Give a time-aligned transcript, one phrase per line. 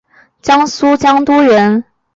[0.41, 1.83] 江苏江都人。